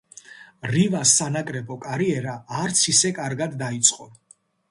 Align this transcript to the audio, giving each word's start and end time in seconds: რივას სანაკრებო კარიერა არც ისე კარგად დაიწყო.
რივას 0.69 1.11
სანაკრებო 1.19 1.77
კარიერა 1.83 2.35
არც 2.63 2.83
ისე 2.95 3.13
კარგად 3.21 3.55
დაიწყო. 3.63 4.09